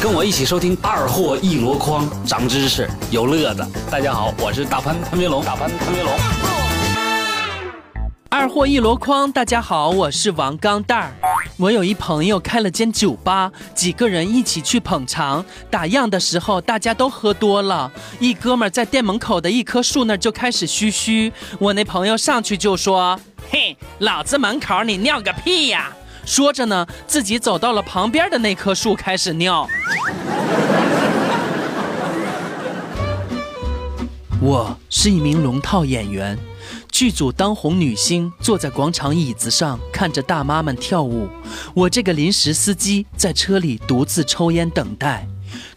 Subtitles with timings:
[0.00, 3.66] 跟我一起收听《二货一箩筐》，长知识，有乐子。
[3.90, 6.14] 大家好，我是大潘潘云龙，大潘潘云龙。
[8.30, 11.12] 二货一箩筐，大家好，我是王钢蛋儿。
[11.56, 15.44] 我有一朋友开了间酒吧，几个人一起去捧场。
[15.68, 17.90] 打烊的时候，大家都喝多了，
[18.20, 21.32] 一哥们儿在店门口的一棵树那儿就开始嘘嘘。
[21.58, 23.18] 我那朋友上去就说
[23.50, 25.92] ：“嘿，老子门口你尿个屁呀！”
[26.28, 29.66] 说着呢，自己走到了旁边的那棵树开始尿。
[34.38, 36.38] 我是一名龙套演员。
[36.92, 41.26] 剧组当红女星坐在广场椅子上看着大妈们跳舞，
[41.72, 45.26] 我这个临时司机在车里独自抽烟等待。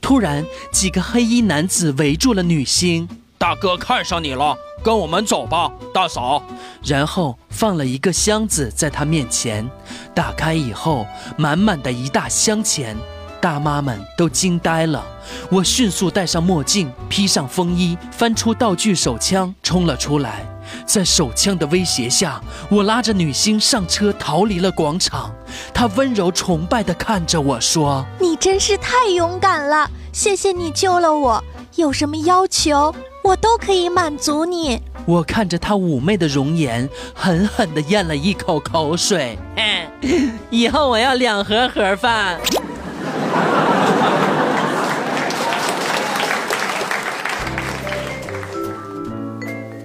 [0.00, 0.42] 突然，
[0.72, 3.06] 几个黑衣男子围住了女星。
[3.36, 6.42] 大哥看上你了，跟我们走吧，大嫂。
[6.82, 9.68] 然后放了一个箱子在她面前，
[10.14, 11.04] 打开以后，
[11.36, 12.96] 满满的一大箱钱。
[13.40, 15.04] 大妈们都惊呆了。
[15.50, 20.46] 我迅速戴上墨镜，披上风衣，翻出道具手枪，冲了出来。
[20.86, 25.34] 在手枪的威胁下，我拉着女星上车，逃离了广场。
[25.74, 31.42] 她温柔崇拜地看着我说：“你真是太勇敢了，谢谢你救了我。
[31.76, 39.38] 有什么要求，我都可以满足你。”我看着她妩媚的容颜，狠狠地咽了一口口水。
[40.50, 42.38] 以后我要两盒盒饭。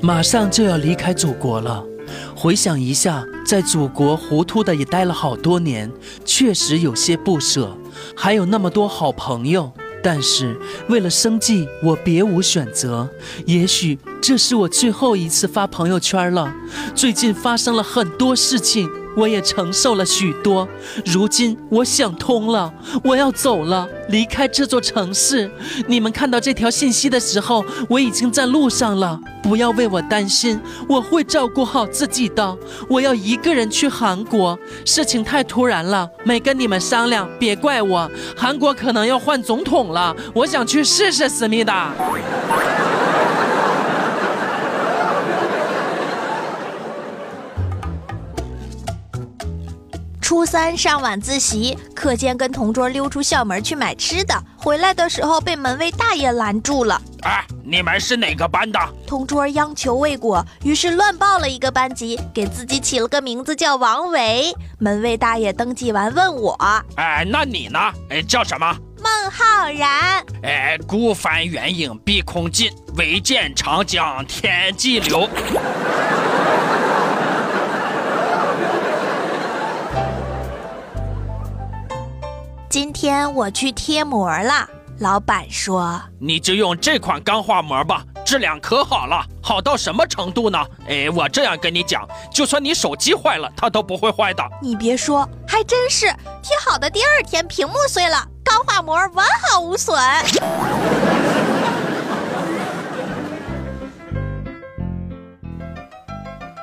[0.00, 1.84] 马上就要离开祖国了，
[2.34, 5.88] 回想一下，在祖国糊涂的也待了好多年，
[6.24, 7.76] 确实有些不舍。
[8.16, 9.70] 还有那么多好朋友，
[10.02, 10.58] 但是
[10.88, 13.08] 为了生计，我别无选择。
[13.46, 16.52] 也许这是我最后一次发朋友圈了。
[16.94, 18.90] 最近发生了很多事情。
[19.16, 20.68] 我也承受了许多，
[21.04, 22.72] 如今我想通了，
[23.04, 25.50] 我要走了，离开这座城市。
[25.86, 29.18] 你们看到这条信息的时候，我已经在路上了。
[29.42, 32.56] 不要为我担心，我会照顾好自己的。
[32.88, 38.08] 我要一个人去韩国，事情太突然了，没跟你们商量，别怪我。
[38.36, 41.92] 韩国可能要换总统了，我想去试试思密达。
[50.32, 56.98] 初三上晚自习，课间跟同桌溜出校门去买吃的，回来的时候被门卫大爷拦住了。
[57.20, 58.80] 哎，你们是哪个班的？
[59.06, 64.50] 同桌央求未果，于是乱报了一个班级，给自己起了个名字叫王维。
[64.78, 66.54] 门卫大爷登记完问我
[66.96, 67.78] ：“哎，那你呢？
[68.08, 70.24] 哎，叫什么？”孟浩然。
[70.44, 75.28] 哎，孤帆远影碧空尽，唯见长江天际流。
[82.72, 84.66] 今天我去贴膜了，
[85.00, 90.58] 老板说你就用这款钢化膜吧，质量可好了，好到什么程度呢？
[90.88, 94.42] 哎，我这样跟你讲，就算你手机坏了，它都不会坏的。
[94.62, 96.06] 你别说，还真是，
[96.42, 99.94] 贴好的第二天屏幕碎了，钢化膜完好无损。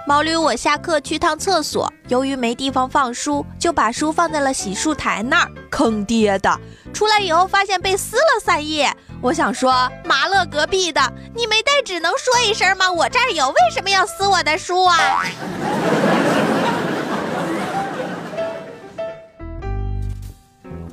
[0.09, 6.59] 毛驴，我下课去趟厕所，由于没地方放书，就把书放在了洗漱台那儿，坑爹的！
[6.91, 8.91] 出来以后发现被撕了三页。
[9.21, 10.99] 我想说，麻乐隔壁的，
[11.35, 12.91] 你没带纸能说一声吗？
[12.91, 14.97] 我这儿有，为什么要撕我的书啊？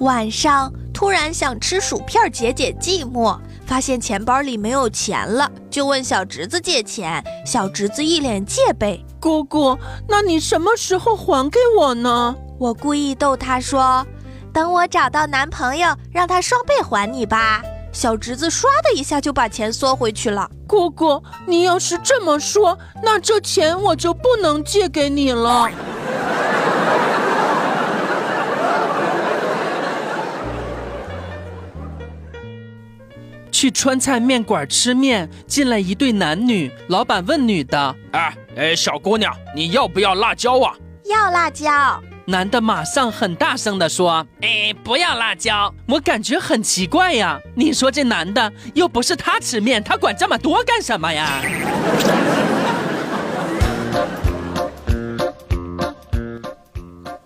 [0.01, 3.41] 晚上突然想吃薯片解解寂寞。
[3.67, 7.21] 发现钱包里没有钱了，就问小侄子借钱。
[7.45, 9.77] 小侄子一脸戒备：“姑姑，
[10.09, 14.07] 那你什么时候还给我呢？”我故意逗他说
[14.55, 17.61] ：“等我找到男朋友，让他双倍还你吧。”
[17.91, 20.49] 小侄子唰的一下就把钱缩回去了。
[20.69, 25.69] 姑姑，你要是这么说，那这钱我就不能借给你了。
[33.57, 36.71] 去川菜面馆吃面，进来一对男女。
[36.89, 40.75] 老板问女的：“哎哎，小姑娘，你要不要辣椒啊
[41.09, 41.73] ？”“要辣椒。”
[42.29, 47.41] 男的马上很大声的说：“哎，不要辣椒。”我感觉很奇怪呀。
[47.55, 51.41] 你说这男的又不是他吃面，他管这么多干什么呀？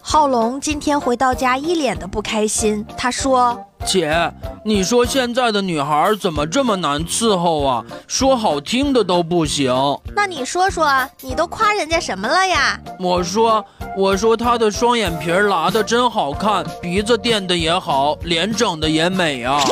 [0.01, 2.87] 浩龙今天回到家，一脸的不开心。
[2.97, 3.67] 他说。
[3.87, 4.13] 姐，
[4.63, 7.83] 你说现在的女孩怎么这么难伺候啊？
[8.07, 9.73] 说好听的都不行。
[10.15, 10.87] 那你说说，
[11.23, 12.79] 你都夸人家什么了呀？
[12.99, 13.65] 我说
[13.97, 19.63] 我说她的双眼皮拉的真好看，鼻子垫的也好，脸整的也美啊。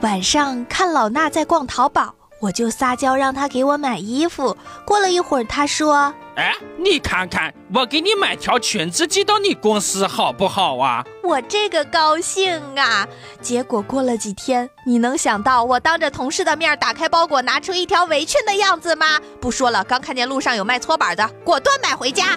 [0.00, 4.56] 晚上看老衲在逛淘宝，我就撒娇让他给我买衣服。
[4.84, 13.08] 过了一会儿，他说哎，你看看，我给你买条裙子寄到你公司好不好啊？：“我这个高兴啊！”
[13.40, 19.18] 结果过了几天，你能想到我当着同事的面打开包裹，拿出一条围裙的样子吗？
[19.40, 22.36] 不说了，刚看见路上有卖搓板的，果断买回家。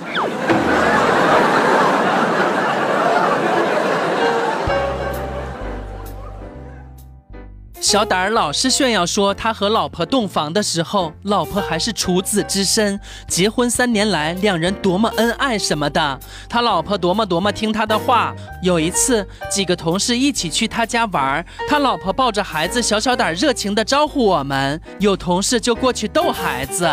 [7.89, 16.19] 小胆儿老是炫耀说，他和老婆洞房的时候，老婆还是处子之身，结婚三年来两人多么恩爱什么的。
[16.47, 18.35] 他老婆多么多么听他的话。
[18.61, 26.87] 有一次，几个同事一起去他家玩儿，他老婆抱着孩子，小小胆儿热情地招呼我们，有同事就过去逗孩子。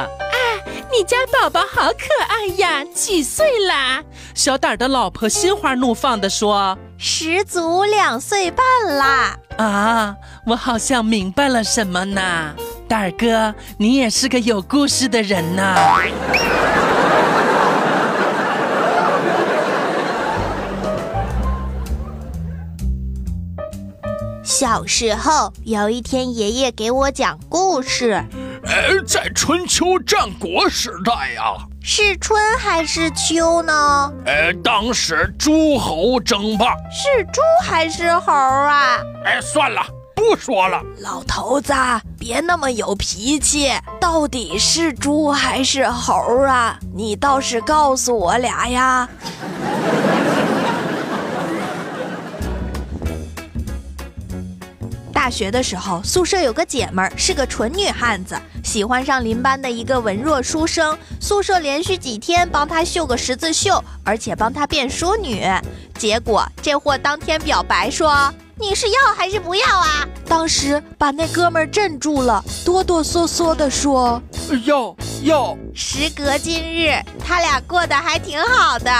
[0.90, 4.02] 你家宝宝好可爱呀，几岁啦？
[4.34, 8.64] 小胆儿的老婆心花怒放地说十足两岁半
[8.96, 10.16] 啦！：“啊，
[10.46, 12.54] 我好像明白了什么呢。
[12.88, 15.74] 胆儿哥，你也是个有故事的人呐。”
[24.42, 28.24] 小时候，有一天，爷爷给我讲故事，
[28.64, 31.42] 哎，在春秋战国时代呀、
[31.88, 34.12] 是春还是秋呢？
[34.24, 36.74] 呃，当时诸侯争霸。
[36.90, 38.98] 是猪还是猴啊？
[39.24, 40.82] 哎，算了，不说了。
[40.98, 41.72] 老头子，
[42.18, 46.76] 别那么有脾气，到底是猪还是猴啊？
[46.92, 49.08] 你倒是告诉我俩呀！
[55.26, 60.96] 大学的时候，宿舍有个姐们儿是个纯女汉子，喜欢上邻班的一个文弱书生。
[61.20, 65.44] 宿舍连续几天帮她绣个十字绣，而且帮她变淑女。
[65.98, 74.22] 结果这货当天表白说：“你是要还是不要啊？”当时把那哥们儿镇住了，哆哆嗦嗦地说
[74.64, 78.92] 要要，：“时隔今日，他俩过得还挺好的。”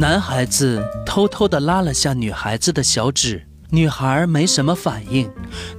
[0.00, 5.28] 男孩子偷偷地拉了下女孩子的小指，女孩没什么反应。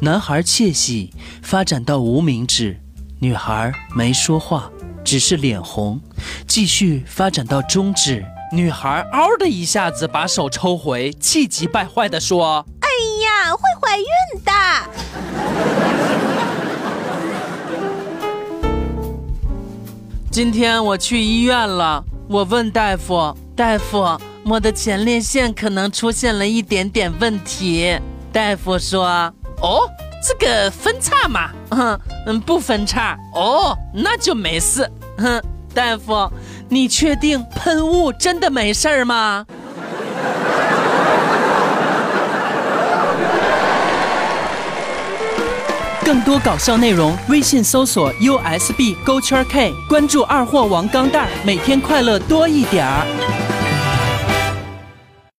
[0.01, 2.81] 男孩窃喜，发展到无名指，
[3.21, 4.69] 女孩没说话，
[5.05, 6.01] 只是脸红。
[6.45, 12.89] 继续发展到中指，女孩嗷的一下子把手抽回，气急败坏地说哎
[13.23, 14.05] 呀，会怀孕
[14.43, 14.51] 的
[20.29, 27.99] ！：“今天我去医院了，我问大夫，大夫，我的前列腺可能出现了一点点问题。
[28.31, 29.05] 大夫说。”
[29.61, 29.81] 哦，
[30.25, 33.17] 这个分叉嘛，嗯嗯，不分叉。
[33.35, 34.89] 哦，那就没事。
[35.17, 36.31] 哼，大夫，
[36.69, 39.45] 你确定喷雾真的没事儿吗？
[46.05, 53.05] 更多搞笑内容，微信搜索 USB 勾圈 K，关注二货王钢蛋儿，每天快乐多一点儿。